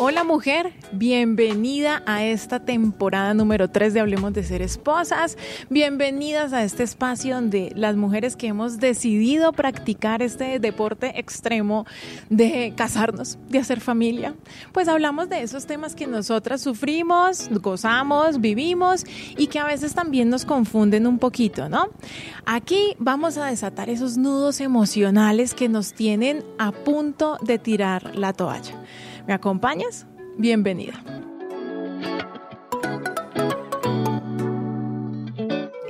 Hola 0.00 0.22
mujer, 0.22 0.74
bienvenida 0.92 2.04
a 2.06 2.22
esta 2.22 2.60
temporada 2.60 3.34
número 3.34 3.68
3 3.68 3.92
de 3.94 3.98
Hablemos 3.98 4.32
de 4.32 4.44
Ser 4.44 4.62
Esposas. 4.62 5.36
Bienvenidas 5.70 6.52
a 6.52 6.62
este 6.62 6.84
espacio 6.84 7.34
donde 7.34 7.72
las 7.74 7.96
mujeres 7.96 8.36
que 8.36 8.46
hemos 8.46 8.78
decidido 8.78 9.52
practicar 9.52 10.22
este 10.22 10.60
deporte 10.60 11.18
extremo 11.18 11.84
de 12.30 12.74
casarnos, 12.76 13.38
de 13.48 13.58
hacer 13.58 13.80
familia, 13.80 14.36
pues 14.70 14.86
hablamos 14.86 15.28
de 15.30 15.42
esos 15.42 15.66
temas 15.66 15.96
que 15.96 16.06
nosotras 16.06 16.60
sufrimos, 16.60 17.48
gozamos, 17.50 18.40
vivimos 18.40 19.04
y 19.36 19.48
que 19.48 19.58
a 19.58 19.64
veces 19.64 19.94
también 19.94 20.30
nos 20.30 20.44
confunden 20.44 21.08
un 21.08 21.18
poquito, 21.18 21.68
¿no? 21.68 21.88
Aquí 22.46 22.94
vamos 23.00 23.36
a 23.36 23.46
desatar 23.46 23.90
esos 23.90 24.16
nudos 24.16 24.60
emocionales 24.60 25.54
que 25.54 25.68
nos 25.68 25.92
tienen 25.92 26.44
a 26.56 26.70
punto 26.70 27.36
de 27.42 27.58
tirar 27.58 28.14
la 28.14 28.32
toalla. 28.32 28.77
¿Me 29.28 29.34
acompañas? 29.34 30.06
Bienvenida. 30.38 30.94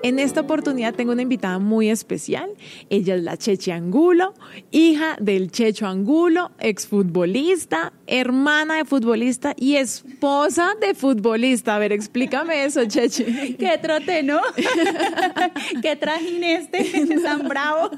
En 0.08 0.18
esta 0.18 0.40
oportunidad 0.40 0.94
tengo 0.94 1.12
una 1.12 1.20
invitada 1.20 1.58
muy 1.58 1.90
especial. 1.90 2.48
Ella 2.88 3.16
es 3.16 3.22
la 3.22 3.36
Cheche 3.36 3.72
Angulo, 3.72 4.32
hija 4.70 5.18
del 5.20 5.50
Checho 5.50 5.86
Angulo, 5.86 6.50
exfutbolista, 6.60 7.92
hermana 8.06 8.76
de 8.76 8.86
futbolista 8.86 9.54
y 9.54 9.76
esposa 9.76 10.70
de 10.80 10.94
futbolista. 10.94 11.76
A 11.76 11.78
ver, 11.78 11.92
explícame 11.92 12.64
eso, 12.64 12.86
Cheche. 12.86 13.54
Qué 13.58 13.78
trote, 13.82 14.22
¿no? 14.22 14.40
Qué 15.82 15.94
trajín 15.96 16.42
este, 16.42 16.86
tan 17.22 17.46
bravo. 17.46 17.90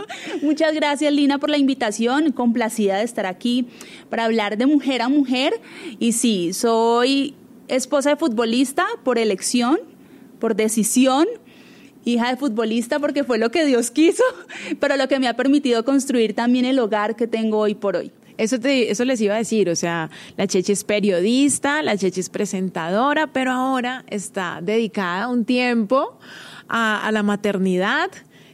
Muchas 0.43 0.75
gracias, 0.75 1.13
Lina, 1.13 1.39
por 1.39 1.49
la 1.49 1.59
invitación. 1.59 2.33
Complacida 2.33 2.97
de 2.97 3.05
estar 3.05 3.25
aquí 3.25 3.69
para 4.09 4.25
hablar 4.25 4.59
de 4.59 4.67
mujer 4.67 5.01
a 5.03 5.09
mujer. 5.09 5.53
Y 6.01 6.11
sí, 6.11 6.55
soy 6.55 7.37
esposa 7.69 8.11
de 8.11 8.17
futbolista 8.17 8.85
por 9.05 9.17
elección, 9.17 9.79
por 10.41 10.57
decisión 10.57 11.29
hija 12.05 12.31
de 12.31 12.37
futbolista 12.37 12.99
porque 12.99 13.25
fue 13.25 13.39
lo 13.39 13.51
que 13.51 13.65
Dios 13.65 13.91
quiso, 13.91 14.25
pero 14.81 14.97
lo 14.97 15.09
que 15.09 15.19
me 15.19 15.29
ha 15.29 15.35
permitido 15.35 15.85
construir 15.85 16.35
también 16.35 16.65
el 16.65 16.79
hogar 16.79 17.17
que 17.17 17.27
tengo 17.27 17.59
hoy 17.59 17.75
por 17.75 17.97
hoy. 17.97 18.13
Eso, 18.39 18.59
te, 18.59 18.91
eso 18.91 19.05
les 19.05 19.21
iba 19.21 19.35
a 19.35 19.39
decir, 19.39 19.69
o 19.69 19.77
sea, 19.77 20.09
la 20.39 20.47
Cheche 20.47 20.73
es 20.73 20.83
periodista, 20.83 21.83
la 21.83 21.95
Cheche 21.99 22.23
es 22.23 22.31
presentadora, 22.31 23.27
pero 23.27 23.51
ahora 23.51 24.03
está 24.09 24.61
dedicada 24.63 25.29
un 25.29 25.45
tiempo 25.45 26.19
a, 26.67 27.11
la 27.13 27.23
maternidad. 27.23 28.11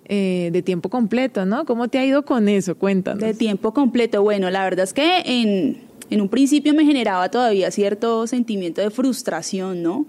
Eh, 0.09 0.51
de 0.53 0.63
tiempo 0.63 0.89
completo, 0.89 1.47
¿no? 1.47 1.65
¿Cómo 1.65 1.89
te 1.89 1.99
ha 1.99 2.07
ido 2.07 2.25
con 2.25 2.49
eso? 2.49 2.77
Cuéntanos. 2.77 3.21
De 3.21 3.35
tiempo 3.35 3.75
completo, 3.75 4.23
bueno, 4.23 4.49
la 4.51 4.63
verdad 4.63 4.85
es 4.85 4.93
que 4.93 5.23
en, 5.25 5.83
en 6.11 6.21
un 6.21 6.29
principio 6.29 6.75
me 6.75 6.85
generaba 6.85 7.29
todavía 7.29 7.73
cierto 7.73 8.29
sentimiento 8.29 8.81
de 8.81 8.91
frustración, 8.91 9.83
¿no? 9.83 10.07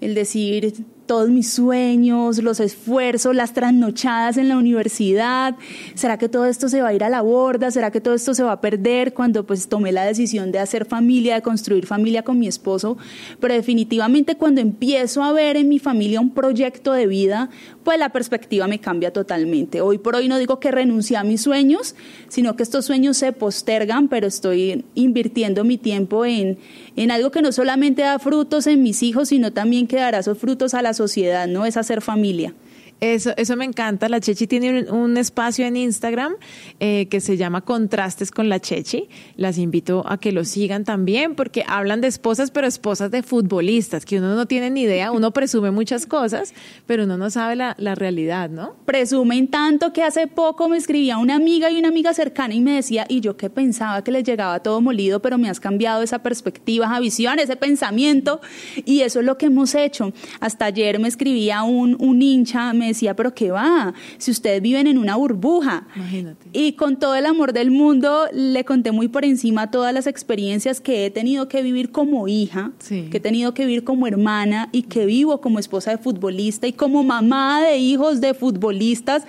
El 0.00 0.16
decir, 0.16 0.84
todos 1.08 1.30
mis 1.30 1.50
sueños, 1.50 2.40
los 2.42 2.60
esfuerzos, 2.60 3.34
las 3.34 3.54
trasnochadas 3.54 4.36
en 4.36 4.48
la 4.48 4.58
universidad. 4.58 5.56
¿Será 5.94 6.18
que 6.18 6.28
todo 6.28 6.44
esto 6.44 6.68
se 6.68 6.82
va 6.82 6.88
a 6.88 6.94
ir 6.94 7.02
a 7.02 7.08
la 7.08 7.22
borda? 7.22 7.70
¿Será 7.70 7.90
que 7.90 8.02
todo 8.02 8.14
esto 8.14 8.34
se 8.34 8.42
va 8.42 8.52
a 8.52 8.60
perder 8.60 9.14
cuando 9.14 9.44
pues 9.44 9.68
tomé 9.68 9.90
la 9.90 10.04
decisión 10.04 10.52
de 10.52 10.58
hacer 10.58 10.84
familia, 10.84 11.34
de 11.34 11.42
construir 11.42 11.86
familia 11.86 12.22
con 12.22 12.38
mi 12.38 12.46
esposo? 12.46 12.98
Pero 13.40 13.54
definitivamente 13.54 14.36
cuando 14.36 14.60
empiezo 14.60 15.24
a 15.24 15.32
ver 15.32 15.56
en 15.56 15.68
mi 15.68 15.78
familia 15.78 16.20
un 16.20 16.30
proyecto 16.30 16.92
de 16.92 17.06
vida, 17.06 17.48
pues 17.84 17.98
la 17.98 18.10
perspectiva 18.10 18.68
me 18.68 18.78
cambia 18.78 19.10
totalmente. 19.10 19.80
Hoy 19.80 19.96
por 19.96 20.14
hoy 20.14 20.28
no 20.28 20.36
digo 20.36 20.60
que 20.60 20.70
renuncié 20.70 21.16
a 21.16 21.24
mis 21.24 21.40
sueños, 21.40 21.94
sino 22.28 22.54
que 22.54 22.62
estos 22.62 22.84
sueños 22.84 23.16
se 23.16 23.32
postergan, 23.32 24.08
pero 24.08 24.26
estoy 24.26 24.84
invirtiendo 24.94 25.64
mi 25.64 25.78
tiempo 25.78 26.26
en, 26.26 26.58
en 26.96 27.10
algo 27.10 27.30
que 27.30 27.40
no 27.40 27.50
solamente 27.50 28.02
da 28.02 28.18
frutos 28.18 28.66
en 28.66 28.82
mis 28.82 29.02
hijos, 29.02 29.30
sino 29.30 29.54
también 29.54 29.86
que 29.86 29.96
dará 29.96 30.18
esos 30.18 30.36
frutos 30.36 30.74
a 30.74 30.82
la 30.82 30.92
sociedad, 30.98 31.46
¿no? 31.46 31.64
Es 31.64 31.78
hacer 31.78 32.02
familia. 32.02 32.52
Eso, 33.00 33.32
eso 33.36 33.56
me 33.56 33.64
encanta. 33.64 34.08
La 34.08 34.20
Chechi 34.20 34.46
tiene 34.46 34.90
un, 34.90 35.16
espacio 35.16 35.66
en 35.66 35.76
Instagram 35.76 36.34
eh, 36.80 37.06
que 37.06 37.20
se 37.20 37.36
llama 37.36 37.60
Contrastes 37.60 38.30
con 38.30 38.48
la 38.48 38.60
Chechi. 38.60 39.08
Las 39.36 39.58
invito 39.58 40.04
a 40.06 40.18
que 40.18 40.32
lo 40.32 40.44
sigan 40.44 40.84
también 40.84 41.34
porque 41.34 41.64
hablan 41.66 42.00
de 42.00 42.08
esposas, 42.08 42.50
pero 42.50 42.66
esposas 42.66 43.10
de 43.10 43.22
futbolistas, 43.22 44.04
que 44.04 44.18
uno 44.18 44.34
no 44.34 44.46
tiene 44.46 44.70
ni 44.70 44.82
idea. 44.82 45.12
Uno 45.12 45.32
presume 45.32 45.70
muchas 45.70 46.06
cosas, 46.06 46.54
pero 46.86 47.04
uno 47.04 47.16
no 47.16 47.30
sabe 47.30 47.56
la, 47.56 47.76
la 47.78 47.94
realidad, 47.94 48.50
¿no? 48.50 48.74
Presumen 48.84 49.48
tanto 49.48 49.92
que 49.92 50.02
hace 50.02 50.26
poco 50.26 50.68
me 50.68 50.76
escribía 50.76 51.18
una 51.18 51.36
amiga 51.36 51.70
y 51.70 51.78
una 51.78 51.88
amiga 51.88 52.14
cercana 52.14 52.54
y 52.54 52.60
me 52.60 52.74
decía, 52.74 53.06
y 53.08 53.20
yo 53.20 53.36
que 53.36 53.50
pensaba 53.50 54.02
que 54.02 54.10
les 54.10 54.24
llegaba 54.24 54.60
todo 54.60 54.80
molido, 54.80 55.20
pero 55.20 55.38
me 55.38 55.48
has 55.48 55.60
cambiado 55.60 56.02
esa 56.02 56.20
perspectiva, 56.20 56.86
esa 56.86 57.00
visión, 57.00 57.38
ese 57.38 57.56
pensamiento. 57.56 58.40
Y 58.84 59.00
eso 59.00 59.20
es 59.20 59.26
lo 59.26 59.38
que 59.38 59.46
hemos 59.46 59.74
hecho. 59.74 60.12
Hasta 60.40 60.66
ayer 60.66 60.98
me 60.98 61.08
escribía 61.08 61.62
un, 61.62 61.96
un 62.00 62.20
hincha, 62.22 62.72
me 62.72 62.87
decía, 62.88 63.14
pero 63.14 63.34
¿qué 63.34 63.50
va? 63.50 63.94
Si 64.18 64.30
ustedes 64.30 64.60
viven 64.62 64.86
en 64.86 64.98
una 64.98 65.16
burbuja. 65.16 65.86
Imagínate. 65.94 66.46
Y 66.52 66.72
con 66.72 66.98
todo 66.98 67.14
el 67.14 67.26
amor 67.26 67.52
del 67.52 67.70
mundo 67.70 68.26
le 68.32 68.64
conté 68.64 68.92
muy 68.92 69.08
por 69.08 69.24
encima 69.24 69.70
todas 69.70 69.94
las 69.94 70.06
experiencias 70.06 70.80
que 70.80 71.06
he 71.06 71.10
tenido 71.10 71.48
que 71.48 71.62
vivir 71.62 71.90
como 71.90 72.28
hija, 72.28 72.72
que 72.88 73.10
he 73.12 73.20
tenido 73.20 73.54
que 73.54 73.64
vivir 73.64 73.84
como 73.84 74.06
hermana 74.06 74.68
y 74.72 74.82
que 74.82 75.06
vivo 75.06 75.40
como 75.40 75.58
esposa 75.58 75.90
de 75.90 75.98
futbolista 75.98 76.66
y 76.66 76.72
como 76.72 77.02
mamá 77.02 77.62
de 77.62 77.78
hijos 77.78 78.20
de 78.20 78.34
futbolistas 78.34 79.24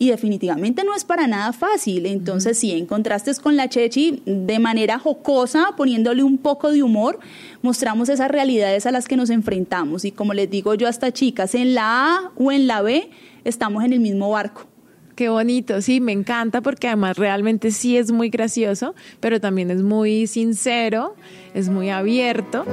y 0.00 0.08
definitivamente 0.08 0.82
no 0.82 0.94
es 0.94 1.04
para 1.04 1.26
nada 1.26 1.52
fácil. 1.52 2.06
Entonces, 2.06 2.58
si 2.58 2.72
en 2.72 2.86
contrastes 2.86 3.38
con 3.38 3.54
la 3.54 3.68
Chechi, 3.68 4.22
de 4.24 4.58
manera 4.58 4.98
jocosa, 4.98 5.74
poniéndole 5.76 6.22
un 6.22 6.38
poco 6.38 6.72
de 6.72 6.82
humor, 6.82 7.20
mostramos 7.60 8.08
esas 8.08 8.30
realidades 8.30 8.86
a 8.86 8.92
las 8.92 9.06
que 9.06 9.18
nos 9.18 9.28
enfrentamos. 9.28 10.06
Y 10.06 10.10
como 10.10 10.32
les 10.32 10.48
digo 10.48 10.72
yo 10.74 10.88
hasta 10.88 11.12
chicas, 11.12 11.54
en 11.54 11.74
la 11.74 12.16
A 12.16 12.32
o 12.34 12.50
en 12.50 12.66
la 12.66 12.80
B, 12.80 13.10
estamos 13.44 13.84
en 13.84 13.92
el 13.92 14.00
mismo 14.00 14.30
barco. 14.30 14.66
Qué 15.16 15.28
bonito, 15.28 15.82
sí, 15.82 16.00
me 16.00 16.12
encanta 16.12 16.62
porque 16.62 16.88
además 16.88 17.18
realmente 17.18 17.70
sí 17.70 17.98
es 17.98 18.10
muy 18.10 18.30
gracioso, 18.30 18.94
pero 19.20 19.38
también 19.38 19.70
es 19.70 19.82
muy 19.82 20.26
sincero, 20.26 21.14
es 21.52 21.68
muy 21.68 21.90
abierto. 21.90 22.64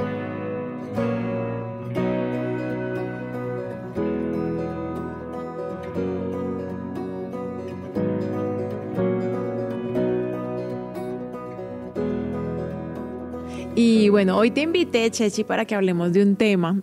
Y 13.80 14.08
bueno, 14.08 14.36
hoy 14.36 14.50
te 14.50 14.62
invité, 14.62 15.08
Chechi, 15.08 15.44
para 15.44 15.64
que 15.64 15.76
hablemos 15.76 16.12
de 16.12 16.20
un 16.24 16.34
tema. 16.34 16.82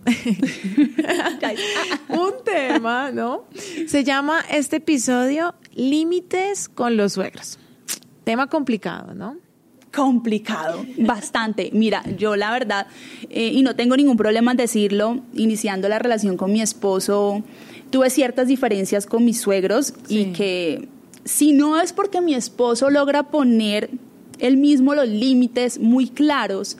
un 2.08 2.32
tema, 2.42 3.12
¿no? 3.12 3.44
Se 3.86 4.02
llama 4.02 4.42
este 4.50 4.76
episodio 4.76 5.54
Límites 5.74 6.70
con 6.70 6.96
los 6.96 7.12
suegros. 7.12 7.58
Tema 8.24 8.46
complicado, 8.46 9.14
¿no? 9.14 9.36
complicado, 9.94 10.84
bastante. 10.98 11.70
Mira, 11.74 12.02
yo 12.16 12.34
la 12.34 12.50
verdad, 12.50 12.86
eh, 13.28 13.50
y 13.52 13.62
no 13.62 13.76
tengo 13.76 13.94
ningún 13.96 14.16
problema 14.16 14.52
en 14.52 14.56
decirlo, 14.56 15.20
iniciando 15.34 15.90
la 15.90 15.98
relación 15.98 16.38
con 16.38 16.50
mi 16.50 16.62
esposo, 16.62 17.42
tuve 17.90 18.08
ciertas 18.08 18.48
diferencias 18.48 19.04
con 19.06 19.24
mis 19.24 19.40
suegros 19.40 19.92
y 20.08 20.32
que 20.32 20.88
si 21.24 21.52
no 21.52 21.80
es 21.80 21.92
porque 21.92 22.20
mi 22.20 22.34
esposo 22.34 22.88
logra 22.88 23.24
poner 23.24 23.90
él 24.38 24.56
mismo 24.56 24.94
los 24.94 25.08
límites 25.08 25.78
muy 25.78 26.08
claros 26.08 26.76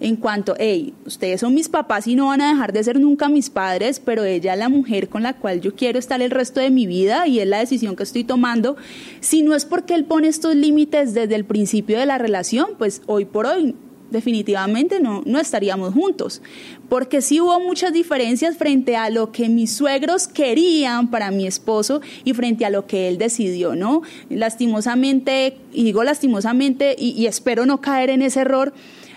en 0.00 0.16
cuanto, 0.16 0.54
hey, 0.58 0.94
ustedes 1.06 1.40
son 1.40 1.54
mis 1.54 1.68
papás 1.68 2.06
y 2.06 2.14
no 2.14 2.26
van 2.26 2.40
a 2.40 2.50
dejar 2.50 2.72
de 2.72 2.84
ser 2.84 3.00
nunca 3.00 3.28
mis 3.28 3.50
padres, 3.50 4.00
pero 4.00 4.24
ella 4.24 4.52
es 4.52 4.58
la 4.58 4.68
mujer 4.68 5.08
con 5.08 5.22
la 5.22 5.34
cual 5.34 5.60
yo 5.60 5.74
quiero 5.74 5.98
estar 5.98 6.22
el 6.22 6.30
resto 6.30 6.60
de 6.60 6.70
mi 6.70 6.86
vida 6.86 7.26
y 7.26 7.40
es 7.40 7.48
la 7.48 7.58
decisión 7.58 7.96
que 7.96 8.04
estoy 8.04 8.22
tomando. 8.22 8.76
Si 9.20 9.42
no 9.42 9.54
es 9.54 9.64
porque 9.64 9.94
él 9.94 10.04
pone 10.04 10.28
estos 10.28 10.54
límites 10.54 11.14
desde 11.14 11.34
el 11.34 11.44
principio 11.44 11.98
de 11.98 12.06
la 12.06 12.18
relación, 12.18 12.68
pues 12.78 13.02
hoy 13.06 13.24
por 13.24 13.46
hoy 13.46 13.74
definitivamente 14.10 15.00
no, 15.00 15.22
no 15.26 15.38
estaríamos 15.38 15.94
juntos, 15.94 16.42
porque 16.88 17.20
sí 17.20 17.40
hubo 17.40 17.60
muchas 17.60 17.92
diferencias 17.92 18.56
frente 18.56 18.96
a 18.96 19.10
lo 19.10 19.32
que 19.32 19.48
mis 19.48 19.72
suegros 19.72 20.28
querían 20.28 21.10
para 21.10 21.30
mi 21.30 21.46
esposo 21.46 22.00
y 22.24 22.34
frente 22.34 22.64
a 22.64 22.70
lo 22.70 22.86
que 22.86 23.08
él 23.08 23.18
decidió, 23.18 23.74
¿no? 23.74 24.02
Lastimosamente, 24.30 25.56
y 25.72 25.84
digo 25.84 26.04
lastimosamente, 26.04 26.96
y, 26.98 27.10
y 27.10 27.26
espero 27.26 27.66
no 27.66 27.80
caer 27.80 28.10
en 28.10 28.22
ese 28.22 28.40
error, 28.40 28.72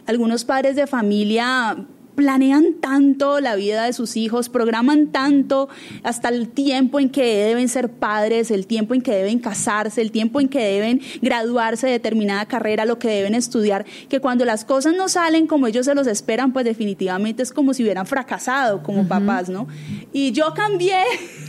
algunos 0.05 0.45
padres 0.45 0.75
de 0.75 0.87
familia 0.87 1.85
planean 2.21 2.75
tanto 2.79 3.39
la 3.39 3.55
vida 3.55 3.85
de 3.85 3.93
sus 3.93 4.15
hijos, 4.15 4.47
programan 4.47 5.07
tanto 5.07 5.69
hasta 6.03 6.29
el 6.29 6.49
tiempo 6.49 6.99
en 6.99 7.09
que 7.09 7.25
deben 7.35 7.67
ser 7.67 7.89
padres, 7.89 8.51
el 8.51 8.67
tiempo 8.67 8.93
en 8.93 9.01
que 9.01 9.11
deben 9.11 9.39
casarse, 9.39 10.03
el 10.03 10.11
tiempo 10.11 10.39
en 10.39 10.47
que 10.47 10.59
deben 10.59 11.01
graduarse 11.23 11.87
de 11.87 11.93
determinada 11.93 12.45
carrera, 12.45 12.85
lo 12.85 12.99
que 12.99 13.07
deben 13.07 13.33
estudiar, 13.33 13.87
que 14.07 14.19
cuando 14.19 14.45
las 14.45 14.65
cosas 14.65 14.93
no 14.95 15.09
salen 15.09 15.47
como 15.47 15.65
ellos 15.65 15.87
se 15.87 15.95
los 15.95 16.05
esperan, 16.05 16.53
pues 16.53 16.63
definitivamente 16.63 17.41
es 17.41 17.51
como 17.51 17.73
si 17.73 17.81
hubieran 17.81 18.05
fracasado 18.05 18.83
como 18.83 19.07
papás, 19.07 19.49
¿no? 19.49 19.67
Y 20.13 20.31
yo 20.31 20.53
cambié 20.53 21.01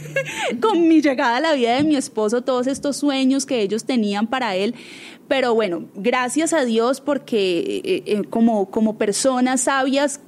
con 0.62 0.88
mi 0.88 1.02
llegada 1.02 1.36
a 1.36 1.40
la 1.40 1.52
vida 1.52 1.76
de 1.76 1.84
mi 1.84 1.96
esposo, 1.96 2.40
todos 2.40 2.66
estos 2.66 2.96
sueños 2.96 3.44
que 3.44 3.60
ellos 3.60 3.84
tenían 3.84 4.26
para 4.26 4.56
él. 4.56 4.74
Pero 5.28 5.54
bueno, 5.54 5.84
gracias 5.94 6.52
a 6.52 6.64
Dios 6.64 7.00
porque 7.00 7.80
eh, 7.84 8.02
eh, 8.06 8.22
como, 8.28 8.70
como 8.70 8.98
personas 8.98 9.62
sabias 9.62 10.20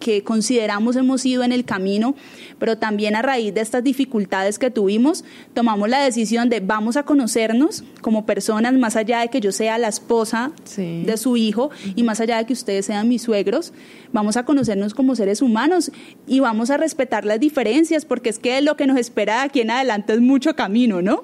que 0.00 0.24
consideramos 0.24 0.96
hemos 0.96 1.24
ido 1.24 1.44
en 1.44 1.52
el 1.52 1.64
camino, 1.64 2.16
pero 2.58 2.78
también 2.78 3.14
a 3.14 3.22
raíz 3.22 3.54
de 3.54 3.60
estas 3.60 3.84
dificultades 3.84 4.58
que 4.58 4.70
tuvimos, 4.70 5.24
tomamos 5.54 5.88
la 5.88 6.02
decisión 6.02 6.48
de 6.48 6.58
vamos 6.58 6.96
a 6.96 7.04
conocernos 7.04 7.84
como 8.00 8.26
personas, 8.26 8.72
más 8.74 8.96
allá 8.96 9.20
de 9.20 9.28
que 9.28 9.40
yo 9.40 9.52
sea 9.52 9.78
la 9.78 9.88
esposa 9.88 10.52
de 10.76 11.16
su 11.16 11.36
hijo 11.36 11.70
y 11.94 12.02
más 12.02 12.20
allá 12.20 12.38
de 12.38 12.46
que 12.46 12.54
ustedes 12.54 12.86
sean 12.86 13.08
mis 13.08 13.22
suegros, 13.22 13.72
vamos 14.12 14.36
a 14.36 14.44
conocernos 14.44 14.94
como 14.94 15.14
seres 15.14 15.42
humanos 15.42 15.92
y 16.26 16.40
vamos 16.40 16.70
a 16.70 16.78
respetar 16.78 17.24
las 17.24 17.38
diferencias, 17.38 18.04
porque 18.04 18.30
es 18.30 18.38
que 18.38 18.60
lo 18.62 18.76
que 18.76 18.86
nos 18.86 18.98
espera 18.98 19.36
de 19.36 19.40
aquí 19.42 19.60
en 19.60 19.70
adelante 19.70 20.14
es 20.14 20.20
mucho 20.20 20.56
camino, 20.56 21.02
¿no? 21.02 21.22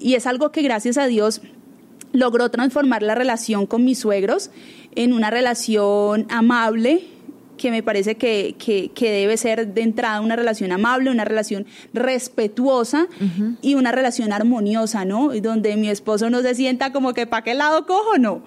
Y 0.00 0.14
es 0.14 0.26
algo 0.26 0.50
que 0.52 0.62
gracias 0.62 0.98
a 0.98 1.06
Dios 1.06 1.40
logró 2.12 2.50
transformar 2.50 3.02
la 3.02 3.14
relación 3.14 3.66
con 3.66 3.84
mis 3.84 3.98
suegros 3.98 4.50
en 4.94 5.12
una 5.12 5.30
relación 5.30 6.26
amable, 6.30 7.06
que 7.58 7.70
me 7.70 7.82
parece 7.82 8.14
que, 8.14 8.54
que, 8.58 9.10
debe 9.10 9.36
ser 9.36 9.74
de 9.74 9.82
entrada 9.82 10.22
una 10.22 10.36
relación 10.36 10.72
amable, 10.72 11.10
una 11.10 11.26
relación 11.26 11.66
respetuosa 11.92 13.08
y 13.60 13.74
una 13.74 13.92
relación 13.92 14.32
armoniosa, 14.32 15.04
¿no? 15.04 15.32
Donde 15.42 15.76
mi 15.76 15.90
esposo 15.90 16.30
no 16.30 16.40
se 16.40 16.54
sienta 16.54 16.92
como 16.92 17.12
que 17.12 17.26
para 17.26 17.44
qué 17.44 17.52
lado 17.52 17.86
cojo, 17.86 18.16
no 18.18 18.42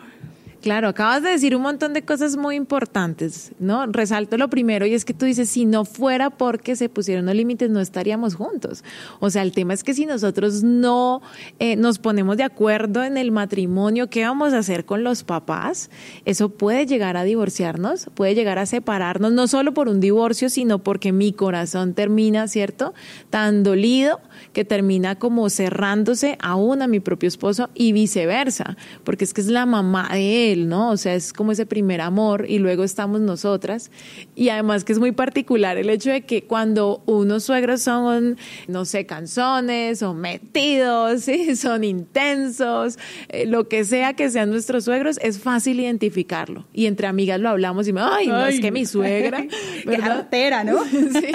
Claro, 0.61 0.89
acabas 0.89 1.23
de 1.23 1.31
decir 1.31 1.55
un 1.55 1.63
montón 1.63 1.93
de 1.93 2.03
cosas 2.03 2.37
muy 2.37 2.55
importantes, 2.55 3.51
¿no? 3.57 3.87
Resalto 3.87 4.37
lo 4.37 4.47
primero 4.47 4.85
y 4.85 4.93
es 4.93 5.05
que 5.05 5.13
tú 5.15 5.25
dices, 5.25 5.49
si 5.49 5.65
no 5.65 5.85
fuera 5.85 6.29
porque 6.29 6.75
se 6.75 6.87
pusieron 6.87 7.25
los 7.25 7.33
límites, 7.33 7.71
no 7.71 7.79
estaríamos 7.79 8.35
juntos. 8.35 8.83
O 9.19 9.31
sea, 9.31 9.41
el 9.41 9.53
tema 9.53 9.73
es 9.73 9.83
que 9.83 9.95
si 9.95 10.05
nosotros 10.05 10.61
no 10.61 11.23
eh, 11.57 11.75
nos 11.77 11.97
ponemos 11.97 12.37
de 12.37 12.43
acuerdo 12.43 13.03
en 13.03 13.17
el 13.17 13.31
matrimonio, 13.31 14.07
¿qué 14.07 14.23
vamos 14.23 14.53
a 14.53 14.59
hacer 14.59 14.85
con 14.85 15.03
los 15.03 15.23
papás? 15.23 15.89
Eso 16.25 16.49
puede 16.49 16.85
llegar 16.85 17.17
a 17.17 17.23
divorciarnos, 17.23 18.11
puede 18.13 18.35
llegar 18.35 18.59
a 18.59 18.67
separarnos, 18.67 19.31
no 19.31 19.47
solo 19.47 19.73
por 19.73 19.89
un 19.89 19.99
divorcio, 19.99 20.47
sino 20.51 20.77
porque 20.77 21.11
mi 21.11 21.33
corazón 21.33 21.95
termina, 21.95 22.47
¿cierto? 22.47 22.93
Tan 23.31 23.63
dolido 23.63 24.19
que 24.53 24.63
termina 24.63 25.15
como 25.15 25.49
cerrándose 25.49 26.37
aún 26.39 26.83
a 26.83 26.87
mi 26.87 26.99
propio 26.99 27.27
esposo 27.27 27.71
y 27.73 27.93
viceversa, 27.93 28.77
porque 29.03 29.23
es 29.23 29.33
que 29.33 29.41
es 29.41 29.47
la 29.47 29.65
mamá 29.65 30.09
de 30.13 30.50
él, 30.50 30.50
¿no? 30.57 30.91
O 30.91 30.97
sea, 30.97 31.15
es 31.15 31.33
como 31.33 31.51
ese 31.51 31.65
primer 31.65 32.01
amor 32.01 32.45
y 32.47 32.59
luego 32.59 32.83
estamos 32.83 33.21
nosotras. 33.21 33.91
Y 34.35 34.49
además 34.49 34.83
que 34.83 34.93
es 34.93 34.99
muy 34.99 35.11
particular 35.11 35.77
el 35.77 35.89
hecho 35.89 36.11
de 36.11 36.21
que 36.21 36.43
cuando 36.43 37.03
unos 37.05 37.43
suegros 37.43 37.81
son, 37.81 38.37
no 38.67 38.85
sé, 38.85 39.05
canzones 39.05 40.03
o 40.03 40.13
metidos, 40.13 41.21
¿sí? 41.25 41.55
son 41.55 41.83
intensos, 41.83 42.97
eh, 43.29 43.45
lo 43.45 43.67
que 43.67 43.83
sea 43.83 44.13
que 44.13 44.29
sean 44.29 44.49
nuestros 44.49 44.85
suegros, 44.85 45.17
es 45.21 45.39
fácil 45.39 45.79
identificarlo. 45.79 46.65
Y 46.73 46.85
entre 46.85 47.07
amigas 47.07 47.39
lo 47.39 47.49
hablamos 47.49 47.87
y 47.87 47.93
me, 47.93 48.01
ay, 48.01 48.27
no, 48.27 48.45
es 48.45 48.59
que 48.59 48.71
mi 48.71 48.85
suegra, 48.85 49.45
¿verdad? 49.85 50.27
¿no? 50.65 50.83
sí, 50.85 51.31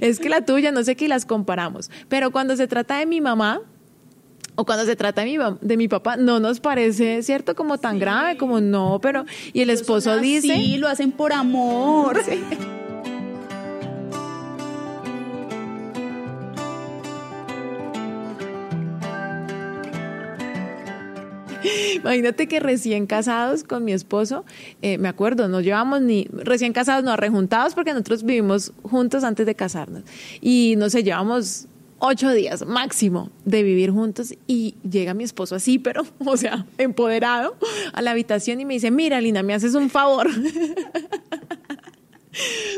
es 0.00 0.18
que 0.18 0.28
la 0.28 0.44
tuya, 0.44 0.72
no 0.72 0.82
sé 0.82 0.96
qué, 0.96 1.06
y 1.06 1.08
las 1.08 1.26
comparamos. 1.26 1.90
Pero 2.08 2.30
cuando 2.30 2.56
se 2.56 2.66
trata 2.66 2.98
de 2.98 3.06
mi 3.06 3.20
mamá, 3.20 3.60
o 4.56 4.64
cuando 4.64 4.84
se 4.86 4.96
trata 4.96 5.22
de 5.22 5.26
mi, 5.28 5.38
de 5.60 5.76
mi 5.76 5.86
papá, 5.86 6.16
no 6.16 6.40
nos 6.40 6.60
parece, 6.60 7.22
¿cierto? 7.22 7.54
Como 7.54 7.78
tan 7.78 7.98
grave, 7.98 8.36
como 8.36 8.60
no, 8.60 8.98
pero... 9.00 9.24
Y 9.52 9.60
el 9.60 9.70
esposo 9.70 10.18
dice... 10.18 10.56
Sí, 10.56 10.78
lo 10.78 10.88
hacen 10.88 11.12
por 11.12 11.32
amor. 11.32 12.20
Imagínate 21.96 22.46
que 22.46 22.60
recién 22.60 23.06
casados 23.06 23.64
con 23.64 23.84
mi 23.84 23.92
esposo, 23.92 24.44
eh, 24.80 24.96
me 24.98 25.08
acuerdo, 25.08 25.48
no 25.48 25.60
llevamos 25.60 26.00
ni, 26.00 26.28
recién 26.32 26.72
casados, 26.72 27.04
no, 27.04 27.16
rejuntados 27.16 27.74
porque 27.74 27.92
nosotros 27.92 28.22
vivimos 28.22 28.72
juntos 28.82 29.24
antes 29.24 29.44
de 29.46 29.54
casarnos. 29.54 30.02
Y 30.40 30.74
no 30.78 30.88
sé, 30.88 31.02
llevamos 31.02 31.66
ocho 31.98 32.32
días 32.32 32.66
máximo 32.66 33.30
de 33.44 33.62
vivir 33.62 33.90
juntos 33.90 34.34
y 34.46 34.74
llega 34.88 35.14
mi 35.14 35.24
esposo 35.24 35.54
así, 35.54 35.78
pero, 35.78 36.04
o 36.24 36.36
sea, 36.36 36.66
empoderado 36.78 37.56
a 37.92 38.02
la 38.02 38.12
habitación 38.12 38.60
y 38.60 38.64
me 38.64 38.74
dice, 38.74 38.90
mira, 38.90 39.20
Lina, 39.20 39.42
me 39.42 39.54
haces 39.54 39.74
un 39.74 39.90
favor. 39.90 40.28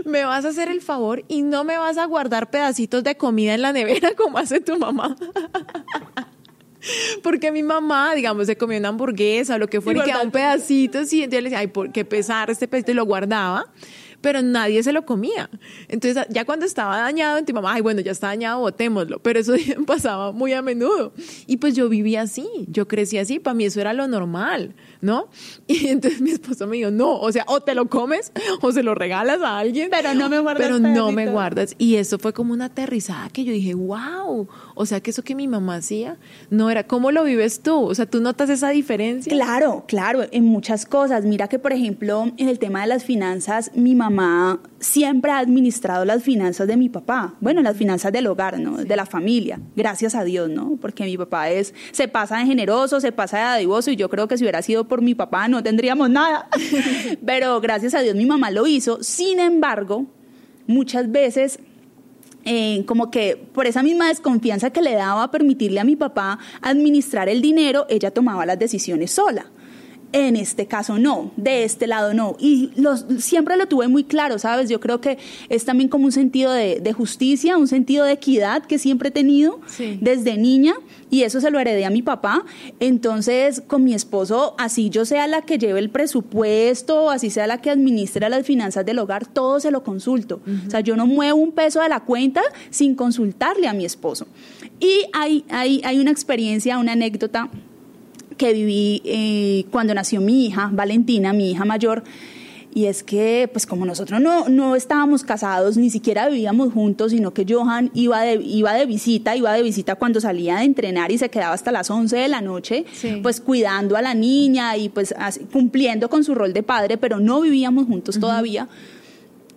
me 0.05 0.25
vas 0.25 0.45
a 0.45 0.49
hacer 0.49 0.69
el 0.69 0.81
favor 0.81 1.25
y 1.29 1.43
no 1.43 1.65
me 1.65 1.77
vas 1.79 1.99
a 1.99 2.05
guardar 2.07 2.51
pedacitos 2.51 3.03
de 3.03 3.17
comida 3.17 3.55
en 3.55 3.63
la 3.63 3.73
nevera 3.73 4.15
como 4.17 4.39
hace 4.39 4.61
tu 4.61 4.79
mamá. 4.79 5.17
Porque 7.25 7.51
mi 7.51 7.65
mamá, 7.65 8.15
digamos, 8.15 8.47
se 8.47 8.57
comió 8.57 8.79
una 8.79 8.89
hamburguesa 8.89 9.57
o 9.57 9.59
lo 9.59 9.67
que 9.67 9.81
fuera 9.81 10.01
y, 10.01 10.05
quedaba 10.05 10.23
un 10.23 10.31
pedacito, 10.31 10.99
y 11.11 11.23
entonces 11.23 11.43
le 11.43 11.51
decía, 11.51 11.59
ay, 11.59 11.67
¿por 11.67 11.91
qué 11.91 12.05
pesar 12.05 12.51
este 12.51 12.69
pedacito? 12.69 12.93
Y 12.93 12.95
lo 12.95 13.05
guardaba 13.05 13.67
pero 14.21 14.43
nadie 14.43 14.83
se 14.83 14.93
lo 14.93 15.05
comía. 15.05 15.49
Entonces, 15.89 16.27
ya 16.31 16.45
cuando 16.45 16.67
estaba 16.67 16.99
dañado, 16.99 17.41
mi 17.47 17.53
mamá, 17.53 17.75
ay, 17.75 17.83
bueno, 17.83 18.01
ya 18.01 18.13
está 18.13 18.29
dañado, 18.29 18.61
botémoslo. 18.61 19.21
Pero 19.21 19.39
eso 19.39 19.55
pasaba 19.87 20.33
muy 20.33 20.53
a 20.53 20.63
menudo. 20.63 21.13
Y 21.47 21.59
pues 21.59 21.75
yo 21.75 21.89
vivía 21.89 22.23
así, 22.23 22.49
yo 22.69 22.89
crecí 22.89 23.19
así, 23.19 23.39
para 23.39 23.55
mí 23.55 23.65
eso 23.65 23.81
era 23.81 23.93
lo 23.93 24.09
normal, 24.09 24.75
¿no? 25.01 25.29
Y 25.69 25.89
entonces 25.89 26.21
mi 26.21 26.31
esposo 26.31 26.67
me 26.67 26.79
dijo, 26.79 26.91
no, 26.91 27.19
o 27.21 27.31
sea, 27.31 27.45
o 27.47 27.61
te 27.61 27.75
lo 27.75 27.89
comes 27.89 28.33
o 28.63 28.73
se 28.73 28.83
lo 28.83 28.95
regalas 28.95 29.41
a 29.43 29.59
alguien. 29.59 29.89
Pero 29.91 30.15
no 30.15 30.29
me 30.29 30.39
guardas. 30.39 30.67
Pero 30.67 30.79
no 30.79 31.13
me 31.13 31.31
guardas. 31.31 31.75
Y 31.79 31.97
eso 31.97 32.19
fue 32.19 32.33
como 32.33 32.53
una 32.53 32.67
aterrizada 32.67 33.29
que 33.29 33.45
yo 33.45 33.53
dije, 33.53 33.75
wow, 33.75 34.49
o 34.79 34.87
sea, 34.87 35.01
que 35.01 35.11
eso 35.11 35.25
que 35.25 35.35
mi 35.35 35.49
mamá 35.49 35.75
hacía 35.75 36.17
no 36.51 36.71
era, 36.71 36.87
¿cómo 36.87 37.11
lo 37.11 37.25
vives 37.25 37.63
tú? 37.63 37.83
O 37.83 37.95
sea, 37.97 38.07
¿tú 38.07 38.21
notas 38.21 38.49
esa 38.49 38.71
diferencia? 38.71 39.33
Claro, 39.33 39.85
claro, 39.89 40.25
en 40.31 40.45
muchas 40.45 40.87
cosas. 40.87 41.25
Mira 41.25 41.49
que, 41.49 41.59
por 41.59 41.73
ejemplo, 41.73 42.33
en 42.37 42.49
el 42.49 42.61
tema 42.61 42.83
de 42.83 42.87
las 42.87 43.03
finanzas, 43.03 43.73
mi 43.75 43.97
mamá 43.97 44.61
siempre 44.79 45.33
ha 45.33 45.39
administrado 45.39 46.05
las 46.05 46.23
finanzas 46.23 46.69
de 46.69 46.77
mi 46.77 46.89
papá, 46.89 47.35
bueno, 47.41 47.61
las 47.61 47.77
finanzas 47.77 48.13
del 48.13 48.29
hogar, 48.29 48.61
¿no? 48.61 48.77
De 48.77 48.95
la 48.95 49.05
familia, 49.05 49.61
gracias 49.75 50.15
a 50.15 50.23
Dios, 50.23 50.49
¿no? 50.49 50.79
Porque 50.81 51.05
mi 51.05 51.19
papá 51.19 51.51
es, 51.51 51.75
se 51.91 52.07
pasa 52.07 52.39
de 52.39 52.47
generoso, 52.47 53.01
se 53.01 53.11
pasa 53.11 53.39
de 53.39 53.43
dadivoso 53.45 53.91
y 53.91 53.97
yo 53.97 54.09
creo 54.09 54.29
que 54.29 54.39
si 54.39 54.45
hubiera 54.45 54.63
sido 54.63 54.87
por 54.87 55.03
mi 55.03 55.17
papá 55.17 55.49
no 55.49 55.61
tendríamos 55.61 56.09
nada. 56.09 56.49
Pero 57.27 57.61
gracias 57.61 57.95
a 57.95 58.01
Dios 58.01 58.15
mi 58.15 58.27
mamá 58.27 58.53
lo 58.53 58.69
hizo. 58.69 59.03
Sin 59.03 59.41
embargo, 59.41 60.07
muchas 60.69 61.11
veces 61.11 61.59
eh, 62.51 62.87
como 62.87 63.11
que 63.11 63.37
por 63.37 63.67
esa 63.67 63.83
misma 63.83 64.09
desconfianza 64.09 64.71
que 64.71 64.81
le 64.81 64.95
daba 64.95 65.23
a 65.23 65.31
permitirle 65.31 65.81
a 65.81 65.85
mi 65.85 65.97
papá 65.97 66.39
administrar 66.63 67.29
el 67.29 67.43
dinero, 67.43 67.85
ella 67.91 68.11
tomaba 68.11 68.47
las 68.47 68.59
decisiones 68.59 69.11
sola. 69.11 69.51
En 70.13 70.37
este 70.37 70.67
caso 70.67 70.99
no, 70.99 71.33
de 71.37 71.65
este 71.65 71.87
lado 71.87 72.15
no. 72.15 72.35
Y 72.39 72.71
los, 72.77 73.05
siempre 73.19 73.59
lo 73.59 73.67
tuve 73.69 73.89
muy 73.89 74.05
claro, 74.05 74.39
¿sabes? 74.39 74.71
Yo 74.71 74.81
creo 74.81 75.03
que 75.03 75.19
es 75.51 75.67
también 75.67 75.91
como 75.91 76.07
un 76.07 76.13
sentido 76.13 76.51
de, 76.53 76.93
justicia, 76.95 77.59
un 77.59 77.69
sentido 77.69 78.07
de 78.07 78.13
equidad 78.13 78.65
que 78.65 78.79
siempre 78.79 79.11
he 79.11 79.13
tenido 79.13 79.61
desde 80.01 80.39
niña 80.39 80.75
y 81.11 81.23
eso 81.23 81.41
se 81.41 81.51
lo 81.51 81.61
heredé 81.61 81.85
a 81.85 81.91
mi 81.91 82.01
papá. 82.01 82.45
Entonces, 82.81 83.63
con 83.67 83.85
mi 83.85 83.93
esposo, 83.93 84.55
así 84.59 84.89
yo 84.89 85.05
sea 85.05 85.27
la 85.27 85.43
que 85.43 85.59
lleve 85.59 85.79
el 85.79 85.91
presupuesto, 85.91 87.11
así 87.11 87.29
sea 87.29 87.47
la 87.47 87.61
que 87.61 87.71
administre 87.71 88.29
las 88.31 88.47
finanzas 88.47 88.87
del 88.87 88.99
hogar, 88.99 89.27
todo 89.27 89.61
se 89.61 89.71
lo 89.71 89.83
consulto. 89.83 90.41
O 90.67 90.71
sea, 90.71 90.81
yo 90.81 90.97
no 90.97 91.07
muevo 91.07 91.39
un 91.39 91.53
peso 91.53 91.83
de 91.83 91.89
la 91.91 92.01
cuenta 92.01 92.41
sin 92.71 92.95
consultarle 92.95 93.69
a 93.69 93.75
mi 93.75 93.85
esposo. 93.85 94.27
Y 94.81 95.05
hay, 95.13 95.45
hay, 95.51 95.83
hay 95.85 95.99
una 95.99 96.11
experiencia, 96.11 96.79
una 96.79 96.93
anécdota 96.93 97.51
que 98.39 98.55
viví 98.55 99.03
eh, 99.05 99.67
cuando 99.71 99.93
nació 99.93 100.23
mi 100.23 100.47
hija, 100.47 100.71
Valentina, 100.73 101.35
mi 101.35 101.51
hija 101.51 101.67
mayor, 101.67 102.05
y 102.75 102.87
es 102.87 103.03
que, 103.03 103.49
pues 103.51 103.67
como 103.67 103.85
nosotros 103.87 104.21
no, 104.21 104.49
no 104.49 104.77
estábamos 104.77 105.25
casados, 105.25 105.77
ni 105.77 105.91
siquiera 105.91 106.29
vivíamos 106.29 106.73
juntos, 106.73 107.13
sino 107.13 107.33
que 107.33 107.45
Johan 107.49 107.91
iba 107.95 108.23
de, 108.23 108.35
iba 108.35 108.75
de 108.75 108.87
visita, 108.87 109.35
iba 109.35 109.53
de 109.53 109.63
visita 109.63 109.97
cuando 109.97 110.21
salía 110.21 110.59
de 110.59 110.65
entrenar 110.65 111.11
y 111.11 111.19
se 111.19 111.29
quedaba 111.29 111.55
hasta 111.55 111.73
las 111.73 111.91
11 111.91 112.17
de 112.17 112.29
la 112.29 112.41
noche, 112.41 112.85
pues 113.23 113.41
cuidando 113.41 113.97
a 113.97 114.03
la 114.03 114.15
niña 114.15 114.77
y 114.77 114.91
pues 114.91 115.15
cumpliendo 115.53 116.09
con 116.09 116.25
su 116.25 116.35
rol 116.35 116.53
de 116.53 116.63
padre, 116.63 116.99
pero 116.99 117.19
no 117.19 117.41
vivíamos 117.41 117.87
juntos 117.87 118.21
todavía 118.21 118.69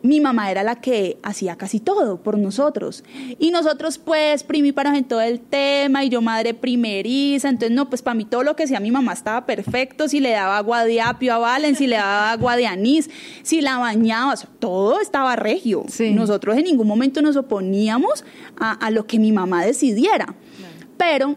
mi 0.04 0.20
mamá 0.20 0.50
era 0.52 0.64
la 0.64 0.76
que 0.76 1.20
hacía 1.24 1.56
casi 1.56 1.80
todo 1.80 2.18
por 2.18 2.38
nosotros. 2.38 3.04
Y 3.40 3.52
nosotros, 3.52 3.98
pues, 3.98 4.44
primíparos 4.44 4.96
en 4.96 5.04
todo 5.04 5.22
el 5.22 5.40
tema, 5.40 6.04
y 6.04 6.10
yo 6.10 6.22
madre 6.22 6.54
primeriza, 6.54 7.50
entonces, 7.50 7.76
no, 7.76 7.90
pues 7.90 8.02
para 8.02 8.16
mí 8.16 8.26
todo 8.26 8.44
lo 8.44 8.56
que 8.56 8.64
hacía 8.64 8.80
mi 8.80 8.92
mamá 8.92 9.14
estaba 9.14 9.46
perfecto, 9.46 10.08
si 10.08 10.20
le 10.20 10.32
daba 10.32 10.58
agua 10.58 10.86
de 10.86 11.02
apio 11.02 11.34
a 11.34 11.38
Valen, 11.38 11.76
si 11.76 11.88
le 11.88 11.98
daba 11.98 12.32
agua 12.32 12.56
de 12.56 12.68
anís, 12.68 13.10
si 13.44 13.62
la 13.62 13.78
bañaba, 13.78 14.36
todo 14.60 15.00
estaba 15.02 15.36
regio. 15.36 15.86
Nosotros 16.14 16.58
en 16.58 16.66
ningún 16.66 16.88
momento 16.88 17.22
nos 17.22 17.36
oponíamos 17.36 18.24
a, 18.58 18.90
lo 18.92 19.06
que 19.06 19.20
mi 19.20 19.32
mamá 19.32 19.66
decidiera. 19.66 20.36
Pero 20.98 21.36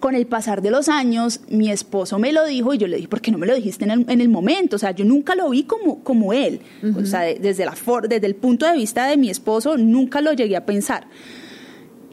con 0.00 0.14
el 0.14 0.26
pasar 0.26 0.62
de 0.62 0.70
los 0.70 0.88
años, 0.88 1.40
mi 1.48 1.70
esposo 1.70 2.18
me 2.18 2.32
lo 2.32 2.44
dijo 2.46 2.74
y 2.74 2.78
yo 2.78 2.86
le 2.86 2.96
dije, 2.96 3.08
¿por 3.08 3.20
qué 3.20 3.30
no 3.30 3.38
me 3.38 3.46
lo 3.46 3.54
dijiste 3.54 3.84
en 3.84 4.20
el, 4.20 4.28
momento? 4.28 4.76
O 4.76 4.78
sea, 4.78 4.90
yo 4.92 5.04
nunca 5.04 5.34
lo 5.34 5.50
vi 5.50 5.62
como, 5.62 6.02
como 6.02 6.32
él. 6.32 6.60
O 6.96 7.04
sea, 7.04 7.20
desde, 7.20 7.64
la 7.64 7.74
desde 8.08 8.26
el 8.26 8.34
punto 8.34 8.66
de 8.66 8.72
vista 8.72 9.06
de 9.06 9.16
mi 9.16 9.30
esposo, 9.30 9.76
nunca 9.76 10.20
lo 10.20 10.32
llegué 10.32 10.56
a 10.56 10.66
pensar. 10.66 11.06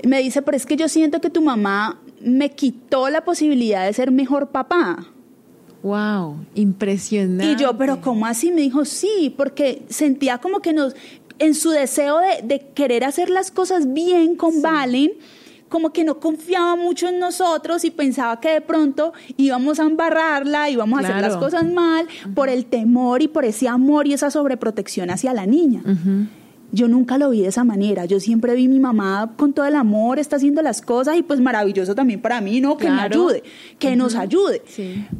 me 0.03 0.22
dice, 0.22 0.41
pero 0.41 0.58
es 0.58 0.65
que 0.65 0.75
yo 0.75 0.88
siento 0.88 1.22
que 1.22 1.29
tu 1.29 1.41
mamá 1.41 2.00
me 2.22 2.51
quitó 2.51 3.10
la 3.10 3.24
posibilidad 3.24 3.86
de 3.86 3.94
ser 3.94 4.12
mejor 4.12 4.50
papá. 4.50 5.08
Wow, 5.84 6.46
impresionante. 6.56 7.53
Y 7.53 7.56
yo, 7.56 7.77
pero 7.77 8.01
¿cómo 8.01 8.25
así? 8.25 8.51
Me 8.51 8.62
dijo, 8.62 8.84
sí, 8.86 9.34
porque 9.36 9.84
sentía 9.89 10.39
como 10.39 10.60
que 10.60 10.74
nos, 10.74 10.96
en 11.39 11.56
su 11.56 11.70
deseo 11.70 12.20
de, 12.44 12.60
querer 12.74 13.03
hacer 13.03 13.29
las 13.29 13.51
cosas 13.51 13.94
bien 13.94 14.36
con 14.36 14.62
Valen, 14.62 15.12
como 15.69 15.91
que 15.91 16.03
no 16.03 16.19
confiaba 16.19 16.75
mucho 16.75 17.07
en 17.07 17.19
nosotros 17.19 17.83
y 17.86 17.91
pensaba 17.91 18.39
que 18.39 18.50
de 18.50 18.62
pronto 18.62 19.13
íbamos 19.38 19.79
a 19.79 19.83
embarrarla, 19.83 20.69
íbamos 20.69 21.00
a 21.00 21.07
hacer 21.07 21.21
las 21.21 21.38
cosas 21.38 21.65
mal 21.65 22.07
por 22.36 22.50
el 22.50 22.65
temor 22.65 23.21
y 23.21 23.27
por 23.27 23.45
ese 23.45 23.67
amor 23.67 24.07
y 24.07 24.13
esa 24.13 24.31
sobreprotección 24.31 25.09
hacia 25.09 25.33
la 25.33 25.45
niña. 25.45 25.83
Yo 26.71 26.88
nunca 26.88 27.17
lo 27.17 27.29
vi 27.29 27.41
de 27.41 27.47
esa 27.47 27.63
manera. 27.63 28.05
Yo 28.05 28.19
siempre 28.19 28.53
vi 28.55 28.67
mi 28.67 28.79
mamá 28.79 29.33
con 29.38 29.53
todo 29.53 29.65
el 29.65 29.75
amor, 29.75 30.19
está 30.19 30.36
haciendo 30.36 30.62
las 30.62 30.81
cosas 30.81 31.17
y 31.17 31.24
pues 31.24 31.39
maravilloso 31.39 31.95
también 31.95 32.21
para 32.21 32.41
mí, 32.41 32.59
¿no? 32.62 32.77
Que 32.77 32.89
me 32.89 33.01
ayude, 33.01 33.43
que 33.79 33.95
nos 33.95 34.15
ayude. 34.15 34.62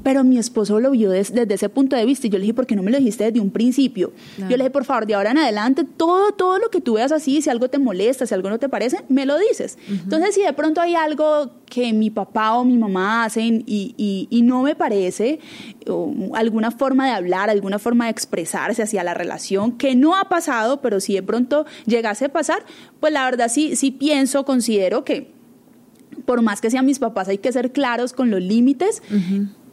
Pero 0.04 0.24
mi 0.24 0.38
esposo 0.38 0.80
lo 0.80 0.92
vio 0.92 1.10
desde 1.10 1.52
ese 1.54 1.70
punto 1.70 1.96
de 1.96 2.06
vista 2.06 2.28
y 2.28 2.30
yo 2.30 2.38
le 2.38 2.44
dije, 2.44 2.54
¿por 2.54 2.66
qué 2.68 2.76
no 2.76 2.84
me 2.84 2.92
lo 2.92 2.98
dijiste 2.98 3.24
desde 3.24 3.40
un 3.40 3.52
principio? 3.52 4.12
Yo 4.38 4.50
le 4.50 4.58
dije, 4.58 4.70
por 4.72 4.84
favor, 4.86 5.06
de 5.06 5.14
ahora 5.16 5.32
en 5.32 5.38
adelante, 5.38 5.84
todo, 5.86 6.32
todo 6.34 6.60
lo 6.60 6.70
que 6.70 6.82
tú 6.82 6.94
veas 6.94 7.12
así, 7.12 7.42
si 7.42 7.50
algo 7.50 7.70
te 7.70 7.80
molesta, 7.80 8.26
si 8.26 8.34
algo 8.34 8.50
no 8.50 8.60
te 8.60 8.68
parece, 8.68 9.04
me 9.08 9.26
lo 9.26 9.38
dices. 9.38 9.78
Entonces, 9.90 10.36
si 10.36 10.42
de 10.42 10.54
pronto 10.54 10.82
hay 10.82 10.96
algo 10.96 11.52
que 11.66 11.92
mi 11.94 12.10
papá 12.10 12.54
o 12.54 12.66
mi 12.66 12.78
mamá 12.78 13.26
hacen 13.26 13.64
y, 13.66 13.94
y, 13.98 14.28
y 14.30 14.42
no 14.42 14.64
me 14.64 14.76
parece, 14.76 15.40
o 15.88 16.14
alguna 16.34 16.72
forma 16.72 17.06
de 17.06 17.12
hablar, 17.12 17.50
alguna 17.50 17.78
forma 17.78 18.06
de 18.06 18.12
expresarse 18.12 18.84
hacia 18.84 19.04
la 19.04 19.14
relación, 19.14 19.74
que 19.78 19.96
no 19.96 20.16
ha 20.16 20.30
pasado, 20.30 20.82
pero 20.82 21.00
si 21.00 21.14
de 21.14 21.24
pronto 21.24 21.37
llegase 21.86 22.26
a 22.26 22.30
pasar, 22.30 22.66
pues 23.00 23.14
la 23.14 23.26
verdad 23.26 23.50
sí, 23.50 23.76
sí 23.76 23.92
pienso, 23.92 24.46
considero 24.46 25.04
que 25.04 25.32
por 26.26 26.42
más 26.42 26.62
que 26.62 26.70
sean 26.70 26.86
mis 26.86 27.00
papás, 27.00 27.28
hay 27.30 27.38
que 27.38 27.52
ser 27.52 27.72
claros 27.72 28.14
con 28.14 28.30
los 28.30 28.42
límites. 28.42 29.02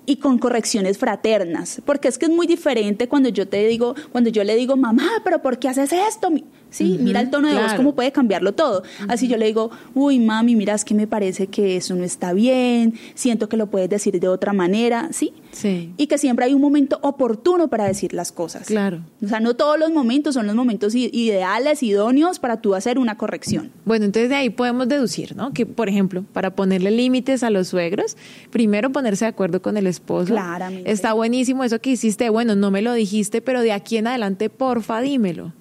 y 0.07 0.17
con 0.17 0.37
correcciones 0.39 0.99
fraternas, 0.99 1.81
porque 1.87 2.09
es 2.09 2.19
que 2.19 2.27
es 2.27 2.31
muy 2.31 2.47
diferente 2.47 3.09
cuando 3.09 3.31
yo 3.31 3.49
te 3.49 3.67
digo, 3.67 3.95
cuando 4.13 4.29
yo 4.29 4.45
le 4.45 4.55
digo, 4.55 4.77
mamá, 4.77 5.09
pero 5.25 5.41
¿por 5.41 5.59
qué 5.59 5.69
haces 5.69 5.93
esto? 5.93 6.29
Sí, 6.75 6.99
mira 7.01 7.21
el 7.21 7.31
tono 7.31 7.47
de 7.47 7.55
voz, 7.55 7.75
cómo 7.75 7.95
puede 7.95 8.11
cambiarlo 8.11 8.53
todo. 8.53 8.83
Así 9.07 9.29
yo 9.29 9.37
le 9.37 9.47
digo, 9.47 9.71
uy, 9.95 10.19
mami, 10.19 10.57
mira, 10.57 10.75
es 10.75 10.85
que 10.85 10.93
me 10.93 11.07
parece 11.07 11.47
que 11.47 11.77
eso 11.77 11.95
no 11.95 12.03
está 12.03 12.33
bien, 12.33 12.95
siento 13.15 13.49
que 13.49 13.57
lo 13.57 13.69
puedes 13.69 13.89
decir 13.89 14.19
de 14.19 14.27
otra 14.27 14.53
manera, 14.53 15.09
¿sí? 15.13 15.33
Sí. 15.53 15.93
Y 15.97 16.09
que 16.09 16.19
siempre 16.19 16.47
hay 16.47 16.53
un 16.53 16.61
momento 16.61 16.99
oportuno 17.03 17.69
para 17.69 17.85
decir 17.85 18.13
las 18.13 18.33
cosas. 18.33 18.67
Claro. 18.67 19.03
O 19.25 19.29
sea, 19.29 19.39
no 19.39 19.55
todos 19.55 19.79
los 19.79 19.93
momentos 19.93 20.35
son 20.35 20.49
los 20.49 20.57
momentos 20.57 20.97
ideales, 20.97 21.81
idóneos 21.85 22.41
para 22.41 22.61
tú 22.61 22.75
hacer 22.75 22.99
una 22.99 23.17
corrección. 23.17 23.71
Bueno, 23.85 24.07
entonces 24.07 24.29
de 24.29 24.35
ahí 24.35 24.51
podemos 24.51 24.89
deducir, 24.89 25.37
¿no? 25.37 25.53
Que, 25.53 25.67
por 25.67 25.89
ejemplo, 25.89 26.25
para 26.33 26.57
ponerle 26.57 26.91
límites 26.91 27.45
a 27.45 27.51
los 27.51 27.69
suegros, 27.69 28.17
primero 28.51 28.91
ponerse 28.91 29.27
de 29.27 29.29
acuerdo 29.29 29.63
con 29.63 29.77
el 29.77 29.87
esposo. 29.87 30.33
Claramente. 30.33 30.91
Está 30.91 31.13
buenísimo 31.13 31.63
eso 31.63 31.81
que 31.81 31.91
hiciste, 31.91 32.31
bueno, 32.31 32.57
no 32.57 32.73
me 32.73 32.83
lo 32.83 32.95
dijiste, 32.95 33.41
pero 33.41 33.61
de 33.61 33.71
aquí 33.71 33.97
en 33.97 34.09
adelante, 34.09 34.51
porfa, 34.51 35.01
dímelo 35.01 35.53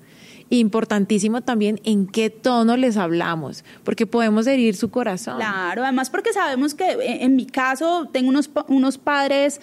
importantísimo 0.59 1.41
también 1.41 1.79
en 1.83 2.07
qué 2.07 2.29
tono 2.29 2.77
les 2.77 2.97
hablamos, 2.97 3.63
porque 3.83 4.05
podemos 4.05 4.47
herir 4.47 4.75
su 4.75 4.89
corazón. 4.89 5.37
Claro, 5.37 5.83
además 5.83 6.09
porque 6.09 6.33
sabemos 6.33 6.73
que 6.73 6.97
en 6.99 7.35
mi 7.35 7.45
caso 7.45 8.09
tengo 8.11 8.29
unos, 8.29 8.49
unos 8.67 8.97
padres 8.97 9.59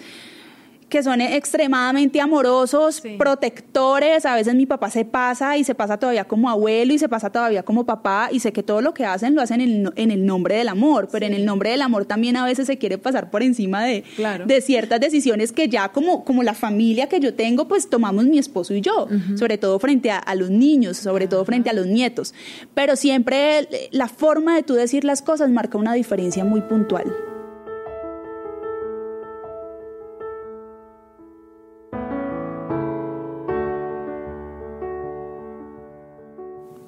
que 0.91 1.01
son 1.01 1.21
extremadamente 1.21 2.19
amorosos, 2.19 3.01
protectores. 3.17 4.25
A 4.25 4.35
veces 4.35 4.53
mi 4.55 4.65
papá 4.65 4.89
se 4.89 5.05
pasa 5.05 5.57
y 5.57 5.63
se 5.63 5.73
pasa 5.73 5.97
todavía 5.97 6.25
como 6.25 6.49
abuelo 6.49 6.93
y 6.93 6.99
se 6.99 7.07
pasa 7.07 7.31
todavía 7.31 7.63
como 7.63 7.85
papá 7.85 8.27
y 8.29 8.41
sé 8.41 8.51
que 8.51 8.61
todo 8.61 8.81
lo 8.81 8.93
que 8.93 9.05
hacen 9.05 9.33
lo 9.33 9.41
hacen 9.41 9.61
en, 9.61 10.11
el 10.11 10.25
nombre 10.25 10.55
del 10.55 10.67
amor, 10.67 11.07
pero 11.09 11.25
en 11.25 11.33
el 11.33 11.45
nombre 11.45 11.69
del 11.69 11.81
amor 11.81 12.03
también 12.03 12.35
a 12.35 12.43
veces 12.43 12.67
se 12.67 12.77
quiere 12.77 12.97
pasar 12.97 13.31
por 13.31 13.41
encima 13.41 13.85
de, 13.85 14.03
de 14.45 14.61
ciertas 14.61 14.99
decisiones 14.99 15.53
que 15.53 15.69
ya 15.69 15.89
como, 15.89 16.25
como 16.25 16.43
la 16.43 16.53
familia 16.53 17.07
que 17.07 17.21
yo 17.21 17.33
tengo, 17.35 17.69
pues 17.69 17.89
tomamos 17.89 18.25
mi 18.25 18.37
esposo 18.37 18.73
y 18.73 18.81
yo, 18.81 19.07
sobre 19.37 19.57
todo 19.57 19.79
frente 19.79 20.11
a, 20.11 20.35
los 20.35 20.49
niños, 20.49 20.97
sobre 20.97 21.27
todo 21.27 21.45
frente 21.45 21.69
a 21.69 21.73
los 21.73 21.87
nietos. 21.87 22.33
Pero 22.73 22.97
siempre 22.97 23.69
la 23.91 24.09
forma 24.09 24.55
de 24.57 24.63
tú 24.63 24.73
decir 24.73 25.05
las 25.05 25.21
cosas 25.21 25.49
marca 25.49 25.77
una 25.77 25.93
diferencia 25.93 26.43
muy 26.43 26.59
puntual. 26.59 27.30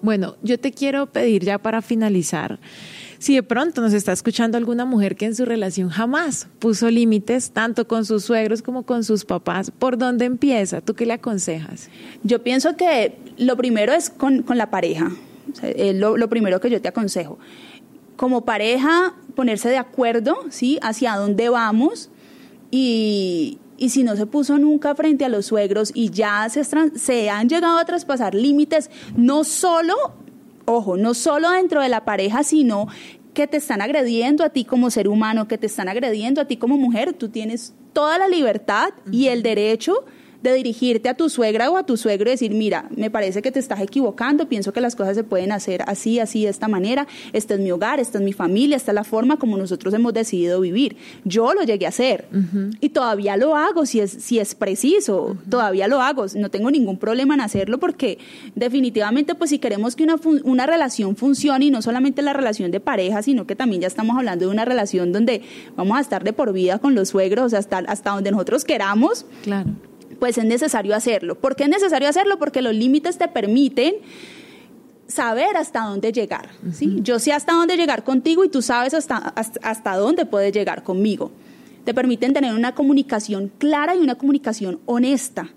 Bueno, 0.03 0.35
yo 0.43 0.59
te 0.59 0.73
quiero 0.73 1.05
pedir 1.05 1.45
ya 1.45 1.57
para 1.59 1.81
finalizar, 1.81 2.59
si 3.19 3.35
de 3.35 3.41
pronto 3.41 3.79
nos 3.79 3.93
está 3.93 4.11
escuchando 4.11 4.57
alguna 4.57 4.83
mujer 4.83 5.15
que 5.15 5.23
en 5.23 5.33
su 5.33 5.45
relación 5.45 5.87
jamás 5.87 6.49
puso 6.59 6.91
límites, 6.91 7.51
tanto 7.51 7.87
con 7.87 8.03
sus 8.03 8.25
suegros 8.25 8.61
como 8.61 8.83
con 8.83 9.05
sus 9.05 9.23
papás, 9.23 9.71
¿por 9.71 9.97
dónde 9.97 10.25
empieza? 10.25 10.81
¿Tú 10.81 10.93
qué 10.93 11.05
le 11.05 11.13
aconsejas? 11.13 11.89
Yo 12.21 12.43
pienso 12.43 12.75
que 12.75 13.17
lo 13.37 13.55
primero 13.55 13.93
es 13.93 14.09
con, 14.09 14.43
la 14.49 14.69
pareja, 14.69 15.09
lo, 15.93 16.17
lo 16.17 16.27
primero 16.27 16.59
que 16.59 16.69
yo 16.69 16.81
te 16.81 16.89
aconsejo. 16.89 17.39
Como 18.17 18.43
pareja, 18.43 19.13
ponerse 19.35 19.69
de 19.69 19.77
acuerdo, 19.77 20.35
¿sí? 20.49 20.79
Hacia 20.81 21.15
dónde 21.15 21.47
vamos 21.47 22.09
y, 22.75 23.59
y 23.77 23.89
si 23.89 24.03
no 24.03 24.15
se 24.15 24.25
puso 24.25 24.57
nunca 24.57 24.95
frente 24.95 25.25
a 25.25 25.29
los 25.29 25.45
suegros 25.45 25.91
y 25.93 26.09
ya 26.09 26.49
se, 26.49 26.63
se 26.63 27.29
han 27.29 27.47
llegado 27.47 27.77
a 27.77 27.85
traspasar 27.85 28.33
límites, 28.33 28.89
no 29.15 29.43
solo, 29.43 29.93
ojo, 30.65 30.97
no 30.97 31.13
solo 31.13 31.51
dentro 31.51 31.83
de 31.83 31.89
la 31.89 32.03
pareja, 32.03 32.41
sino 32.41 32.87
que 33.35 33.45
te 33.45 33.57
están 33.57 33.83
agrediendo 33.83 34.43
a 34.43 34.49
ti 34.49 34.65
como 34.65 34.89
ser 34.89 35.07
humano, 35.07 35.47
que 35.47 35.59
te 35.59 35.67
están 35.67 35.87
agrediendo 35.87 36.41
a 36.41 36.45
ti 36.45 36.57
como 36.57 36.77
mujer, 36.77 37.13
tú 37.13 37.29
tienes 37.29 37.75
toda 37.93 38.17
la 38.17 38.27
libertad 38.27 38.89
y 39.11 39.27
el 39.27 39.43
derecho 39.43 40.03
de 40.43 40.53
dirigirte 40.53 41.07
a 41.09 41.13
tu 41.15 41.29
suegra 41.29 41.71
o 41.71 41.77
a 41.77 41.85
tu 41.85 41.95
suegro 41.95 42.29
y 42.29 42.33
decir, 42.33 42.51
mira, 42.51 42.89
me 42.95 43.09
parece 43.09 43.41
que 43.41 43.51
te 43.51 43.59
estás 43.59 43.79
equivocando, 43.79 44.49
pienso 44.49 44.73
que 44.73 44.81
las 44.81 44.95
cosas 44.95 45.15
se 45.15 45.23
pueden 45.23 45.53
hacer 45.53 45.83
así, 45.87 46.19
así, 46.19 46.43
de 46.43 46.49
esta 46.49 46.67
manera, 46.67 47.07
este 47.31 47.53
es 47.53 47.61
mi 47.61 47.71
hogar, 47.71 48.01
esta 48.01 48.17
es 48.17 48.23
mi 48.23 48.33
familia, 48.33 48.75
esta 48.75 48.91
es 48.91 48.95
la 48.95 49.05
forma 49.05 49.37
como 49.37 49.57
nosotros 49.57 49.93
hemos 49.93 50.13
decidido 50.13 50.59
vivir. 50.59 50.97
Yo 51.23 51.53
lo 51.53 51.63
llegué 51.63 51.85
a 51.85 51.89
hacer 51.89 52.27
y 52.81 52.89
todavía 52.89 53.37
lo 53.37 53.55
hago 53.55 53.85
si 53.85 54.01
es, 54.01 54.11
si 54.11 54.39
es 54.39 54.53
preciso, 54.53 55.37
todavía 55.49 55.87
lo 55.87 56.01
hago, 56.01 56.25
no 56.35 56.49
tengo 56.49 56.69
ningún 56.69 56.97
problema 56.97 57.33
en 57.35 57.41
hacerlo 57.41 57.79
porque 57.79 58.17
definitivamente 58.55 59.35
pues 59.35 59.49
si 59.49 59.59
queremos 59.59 59.95
que 59.95 60.03
una, 60.03 60.15
una 60.43 60.65
relación 60.65 61.15
funcione 61.15 61.65
y 61.65 61.71
no 61.71 61.81
solamente 61.81 62.21
la 62.21 62.33
relación 62.33 62.69
de 62.71 62.81
pareja, 62.81 63.21
sino 63.23 63.47
que 63.47 63.55
también 63.55 63.81
ya 63.81 63.87
estamos 63.87 64.17
hablando 64.17 64.45
de 64.45 64.51
una 64.51 64.65
relación 64.65 65.13
donde 65.13 65.41
vamos 65.77 65.97
a 65.97 66.01
estar 66.01 66.23
de 66.25 66.33
por 66.33 66.51
vida 66.51 66.79
con 66.79 66.95
los 66.95 67.09
suegros, 67.09 67.53
hasta, 67.53 67.77
hasta 67.77 68.11
donde 68.11 68.31
nosotros 68.31 68.65
queramos. 68.65 69.25
Claro 69.43 69.71
pues 70.23 70.37
es 70.37 70.45
necesario 70.45 70.95
hacerlo. 70.95 71.35
¿Por 71.35 71.57
qué 71.57 71.63
es 71.63 71.69
necesario 71.69 72.07
hacerlo? 72.07 72.39
Porque 72.39 72.61
los 72.61 72.73
límites 72.73 73.17
te 73.17 73.27
permiten 73.27 73.95
saber 75.05 75.57
hasta 75.57 75.81
dónde 75.81 76.13
llegar. 76.13 76.47
¿sí? 76.71 76.99
Yo 77.01 77.19
sé 77.19 77.33
hasta 77.33 77.51
dónde 77.51 77.75
llegar 77.75 78.05
contigo 78.05 78.45
y 78.45 78.47
tú 78.47 78.61
sabes 78.61 78.93
hasta, 78.93 79.17
hasta, 79.17 79.97
dónde 79.97 80.25
puedes 80.25 80.53
llegar 80.53 80.83
conmigo. 80.83 81.33
Te 81.83 81.93
permiten 81.93 82.31
tener 82.31 82.53
una 82.53 82.73
comunicación 82.73 83.51
clara 83.57 83.95
y 83.95 83.97
una 83.97 84.15
comunicación 84.15 84.79
honesta 84.85 85.49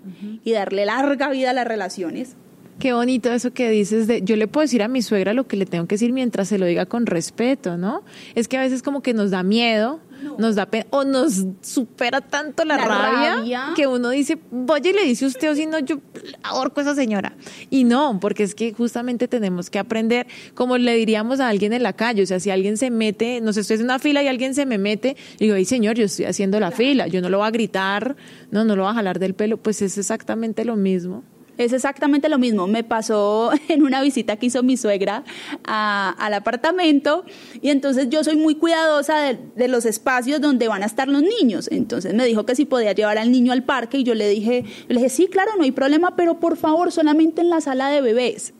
y 0.43 0.51
darle 0.51 0.85
larga 0.85 1.29
vida 1.29 1.51
a 1.51 1.53
las 1.53 1.65
relaciones. 1.65 2.35
Qué 2.77 2.91
bonito 2.91 3.31
eso 3.31 3.53
que 3.53 3.69
dices 3.69 4.05
de 4.05 4.21
yo 4.21 4.35
le 4.35 4.49
puedo 4.49 4.63
decir 4.63 4.83
a 4.83 4.89
mi 4.89 5.01
suegra 5.01 5.33
lo 5.33 5.47
que 5.47 5.55
le 5.55 5.65
tengo 5.65 5.87
que 5.87 5.95
decir 5.95 6.11
mientras 6.11 6.49
se 6.49 6.57
lo 6.57 6.65
diga 6.65 6.85
con 6.87 7.05
respeto, 7.05 7.77
¿no? 7.77 8.03
Es 8.35 8.49
que 8.49 8.57
a 8.57 8.61
veces 8.61 8.83
como 8.83 9.01
que 9.01 9.13
nos 9.13 9.31
da 9.31 9.43
miedo 9.43 10.01
nos 10.37 10.55
da 10.55 10.65
pena 10.65 10.85
o 10.89 11.03
nos 11.03 11.45
supera 11.61 12.21
tanto 12.21 12.65
la, 12.65 12.77
rabia, 12.77 13.73
que 13.75 13.87
uno 13.87 14.09
dice, 14.09 14.37
vaya 14.51 14.89
y 14.89 14.93
le 14.93 15.03
dice 15.03 15.25
usted 15.25 15.51
o 15.51 15.55
si 15.55 15.65
no, 15.65 15.79
yo 15.79 15.99
ahorco 16.43 16.79
a 16.79 16.83
esa 16.83 16.95
señora. 16.95 17.35
Y 17.69 17.83
no, 17.83 18.19
porque 18.19 18.43
es 18.43 18.55
que 18.55 18.73
justamente 18.73 19.27
tenemos 19.27 19.69
que 19.69 19.79
aprender, 19.79 20.27
como 20.53 20.77
le 20.77 20.95
diríamos 20.95 21.39
a 21.39 21.49
alguien 21.49 21.73
en 21.73 21.83
la 21.83 21.93
calle, 21.93 22.23
o 22.23 22.25
sea, 22.25 22.39
si 22.39 22.49
alguien 22.49 22.77
se 22.77 22.89
mete, 22.89 23.41
no 23.41 23.53
sé, 23.53 23.61
estoy 23.61 23.77
en 23.77 23.83
una 23.83 23.99
fila 23.99 24.23
y 24.23 24.27
alguien 24.27 24.53
se 24.53 24.65
me 24.65 24.77
mete, 24.77 25.17
digo, 25.39 25.55
ay 25.55 25.65
señor, 25.65 25.95
yo 25.95 26.05
estoy 26.05 26.25
haciendo 26.25 26.59
la 26.59 26.71
fila, 26.71 27.07
yo 27.07 27.21
no 27.21 27.29
lo 27.29 27.39
voy 27.39 27.47
a 27.47 27.51
gritar, 27.51 28.15
no, 28.51 28.65
no 28.65 28.75
lo 28.75 28.83
voy 28.83 28.91
a 28.91 28.95
jalar 28.95 29.19
del 29.19 29.33
pelo, 29.33 29.57
pues 29.57 29.81
es 29.81 29.97
exactamente 29.97 30.65
lo 30.65 30.75
mismo. 30.75 31.23
Es 31.57 31.73
exactamente 31.73 32.29
lo 32.29 32.37
mismo. 32.37 32.67
Me 32.67 32.83
pasó 32.83 33.51
en 33.67 33.83
una 33.83 34.01
visita 34.01 34.35
que 34.37 34.47
hizo 34.47 34.63
mi 34.63 34.77
suegra 34.77 35.23
al 35.63 36.33
apartamento 36.33 37.25
y 37.61 37.69
entonces 37.69 38.09
yo 38.09 38.23
soy 38.23 38.35
muy 38.35 38.55
cuidadosa 38.55 39.33
de, 39.55 39.67
los 39.67 39.85
espacios 39.85 40.39
donde 40.39 40.67
van 40.67 40.83
a 40.83 40.85
estar 40.85 41.07
los 41.07 41.23
niños. 41.23 41.67
Entonces 41.71 42.13
me 42.13 42.25
dijo 42.25 42.45
que 42.45 42.55
si 42.55 42.65
podía 42.65 42.93
llevar 42.93 43.17
al 43.17 43.31
niño 43.31 43.51
al 43.51 43.63
parque 43.63 43.97
y 43.99 44.03
yo 44.03 44.13
le 44.13 44.29
dije, 44.29 44.65
le 44.87 44.95
dije, 44.95 45.09
sí, 45.09 45.27
claro, 45.27 45.51
no 45.57 45.63
hay 45.63 45.71
problema, 45.71 46.15
pero 46.15 46.39
por 46.39 46.57
favor, 46.57 46.91
solamente 46.91 47.41
en 47.41 47.49
la 47.49 47.61
sala 47.61 47.89
de 47.89 48.01
bebés. 48.01 48.53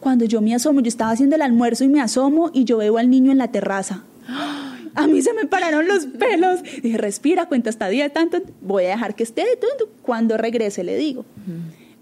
Cuando 0.00 0.24
yo 0.24 0.40
me 0.40 0.54
asomo, 0.54 0.80
yo 0.80 0.88
estaba 0.88 1.10
haciendo 1.10 1.36
el 1.36 1.42
almuerzo 1.42 1.84
y 1.84 1.88
me 1.88 2.00
asomo 2.00 2.50
y 2.52 2.64
yo 2.64 2.78
veo 2.78 2.98
al 2.98 3.10
niño 3.10 3.32
en 3.32 3.38
la 3.38 3.52
terraza. 3.52 4.04
A 4.94 5.06
mí 5.06 5.22
se 5.22 5.32
me 5.32 5.46
pararon 5.46 5.86
los 5.88 6.06
pelos. 6.06 6.60
Dije, 6.82 6.98
respira, 6.98 7.46
cuenta 7.46 7.70
hasta 7.70 7.88
día 7.88 8.08
tanto. 8.10 8.38
Voy 8.60 8.84
a 8.84 8.90
dejar 8.90 9.14
que 9.14 9.22
esté 9.22 9.42
de 9.42 9.56
todo. 9.56 9.90
Cuando 10.02 10.36
regrese 10.36 10.84
le 10.84 10.96
digo. 10.96 11.24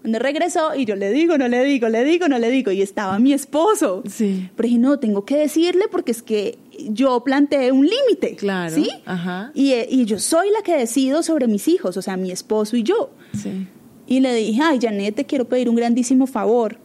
Cuando 0.01 0.19
regresó 0.19 0.75
y 0.75 0.85
yo 0.85 0.95
le 0.95 1.11
digo, 1.11 1.37
no 1.37 1.47
le 1.47 1.63
digo, 1.63 1.89
le 1.89 2.03
digo, 2.03 2.27
no 2.27 2.39
le 2.39 2.49
digo, 2.49 2.71
y 2.71 2.81
estaba 2.81 3.19
mi 3.19 3.33
esposo. 3.33 4.03
Sí. 4.09 4.49
Pero 4.55 4.67
dije, 4.67 4.79
no, 4.79 4.99
tengo 4.99 5.25
que 5.25 5.35
decirle 5.35 5.85
porque 5.91 6.11
es 6.11 6.21
que 6.21 6.57
yo 6.89 7.23
planteé 7.23 7.71
un 7.71 7.85
límite. 7.87 8.35
Claro. 8.35 8.73
¿Sí? 8.73 8.89
Ajá. 9.05 9.51
Y, 9.53 9.71
eh, 9.73 9.87
y 9.89 10.05
yo 10.05 10.19
soy 10.19 10.49
la 10.51 10.61
que 10.61 10.75
decido 10.77 11.23
sobre 11.23 11.47
mis 11.47 11.67
hijos, 11.67 11.97
o 11.97 12.01
sea, 12.01 12.15
mi 12.15 12.31
esposo 12.31 12.77
y 12.77 12.83
yo. 12.83 13.09
Sí. 13.33 13.67
Y 14.05 14.21
le 14.21 14.33
dije, 14.33 14.61
ay, 14.63 14.79
Janet, 14.81 15.15
te 15.15 15.25
quiero 15.25 15.45
pedir 15.45 15.67
un 15.69 15.75
grandísimo 15.75 16.27
favor. 16.27 16.77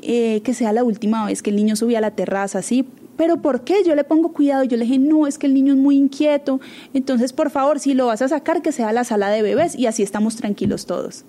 eh, 0.00 0.42
que 0.44 0.54
sea 0.54 0.72
la 0.72 0.84
última 0.84 1.26
vez 1.26 1.42
que 1.42 1.50
el 1.50 1.56
niño 1.56 1.74
subía 1.74 1.98
a 1.98 2.00
la 2.00 2.12
terraza, 2.12 2.62
¿sí? 2.62 2.84
Pero 3.18 3.42
¿por 3.42 3.64
qué? 3.64 3.82
Yo 3.84 3.94
le 3.94 4.04
pongo 4.04 4.32
cuidado. 4.32 4.64
Yo 4.64 4.78
le 4.78 4.84
dije, 4.84 4.98
no, 4.98 5.26
es 5.26 5.36
que 5.36 5.46
el 5.46 5.52
niño 5.52 5.74
es 5.74 5.78
muy 5.78 5.96
inquieto. 5.96 6.60
Entonces, 6.94 7.34
por 7.34 7.50
favor, 7.50 7.80
si 7.80 7.92
lo 7.92 8.06
vas 8.06 8.22
a 8.22 8.28
sacar, 8.28 8.62
que 8.62 8.72
sea 8.72 8.88
a 8.88 8.92
la 8.92 9.04
sala 9.04 9.28
de 9.28 9.42
bebés 9.42 9.74
y 9.74 9.86
así 9.86 10.02
estamos 10.02 10.36
tranquilos 10.36 10.86
todos. 10.86 11.24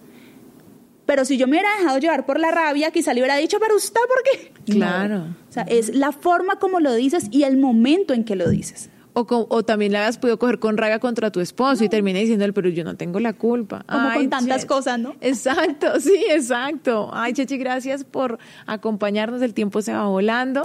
Pero 1.07 1.25
si 1.25 1.37
yo 1.37 1.47
me 1.47 1.53
hubiera 1.53 1.69
dejado 1.79 1.97
llevar 1.97 2.27
por 2.27 2.39
la 2.39 2.51
rabia, 2.51 2.91
quizá 2.91 3.15
le 3.15 3.21
hubiera 3.21 3.35
dicho, 3.37 3.57
pero 3.59 3.75
usted, 3.75 3.99
¿por 4.07 4.23
qué? 4.23 4.71
Claro. 4.71 5.17
No. 5.17 5.35
O 5.49 5.51
sea, 5.51 5.63
es 5.63 5.95
la 5.95 6.11
forma 6.11 6.59
como 6.59 6.79
lo 6.79 6.93
dices 6.93 7.27
y 7.31 7.43
el 7.43 7.57
momento 7.57 8.13
en 8.13 8.23
que 8.23 8.35
lo 8.35 8.47
dices. 8.47 8.91
O, 9.13 9.63
también 9.63 9.91
la 9.91 9.99
habías 9.99 10.17
podido 10.17 10.37
coger 10.37 10.59
con 10.59 10.77
rabia 10.77 10.99
contra 10.99 11.31
tu 11.31 11.39
esposo 11.41 11.83
y 11.83 11.89
termina 11.89 12.19
diciendo, 12.19 12.45
pero 12.53 12.69
yo 12.69 12.83
no 12.83 12.95
tengo 12.95 13.19
la 13.19 13.33
culpa. 13.33 13.83
Como 13.89 14.13
con 14.13 14.29
tantas 14.29 14.65
cosas, 14.65 14.99
¿no? 14.99 15.15
Exacto, 15.19 15.87
sí, 15.99 16.23
exacto. 16.29 17.09
Ay, 17.11 17.33
Chechi, 17.33 17.57
gracias 17.57 18.03
por 18.03 18.37
acompañarnos. 18.67 19.41
El 19.41 19.53
tiempo 19.53 19.81
se 19.81 19.91
va 19.91 20.05
volando. 20.05 20.61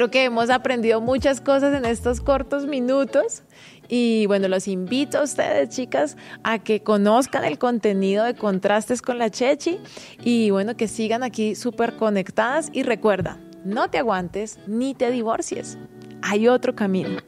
Creo 0.00 0.10
que 0.10 0.24
hemos 0.24 0.48
aprendido 0.48 1.02
muchas 1.02 1.42
cosas 1.42 1.76
en 1.76 1.84
estos 1.84 2.22
cortos 2.22 2.64
minutos 2.64 3.42
y 3.86 4.24
bueno, 4.24 4.48
los 4.48 4.66
invito 4.66 5.18
a 5.18 5.24
ustedes, 5.24 5.68
chicas, 5.68 6.16
a 6.42 6.58
que 6.58 6.82
conozcan 6.82 7.44
el 7.44 7.58
contenido 7.58 8.24
de 8.24 8.34
Contrastes 8.34 9.02
con 9.02 9.18
la 9.18 9.28
Chechi 9.28 9.78
y 10.24 10.48
bueno, 10.48 10.74
que 10.74 10.88
sigan 10.88 11.22
aquí 11.22 11.54
súper 11.54 11.96
conectadas 11.96 12.70
y 12.72 12.82
recuerda, 12.82 13.38
no 13.62 13.90
te 13.90 13.98
aguantes 13.98 14.58
ni 14.66 14.94
te 14.94 15.10
divorcies. 15.10 15.76
Hay 16.22 16.48
otro 16.48 16.74
camino. 16.74 17.18